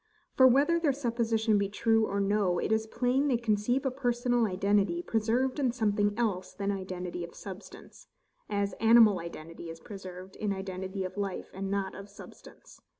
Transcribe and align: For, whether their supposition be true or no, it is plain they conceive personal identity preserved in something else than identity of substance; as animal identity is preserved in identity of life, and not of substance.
For, 0.35 0.47
whether 0.47 0.79
their 0.79 0.93
supposition 0.93 1.59
be 1.59 1.69
true 1.69 2.07
or 2.07 2.19
no, 2.19 2.57
it 2.57 2.71
is 2.71 2.87
plain 2.87 3.27
they 3.27 3.37
conceive 3.37 3.85
personal 3.97 4.47
identity 4.47 5.03
preserved 5.03 5.59
in 5.59 5.71
something 5.71 6.17
else 6.17 6.53
than 6.53 6.71
identity 6.71 7.23
of 7.23 7.35
substance; 7.35 8.07
as 8.49 8.73
animal 8.79 9.19
identity 9.19 9.69
is 9.69 9.79
preserved 9.79 10.35
in 10.37 10.53
identity 10.53 11.03
of 11.03 11.17
life, 11.17 11.51
and 11.53 11.69
not 11.69 11.93
of 11.93 12.09
substance. 12.09 12.81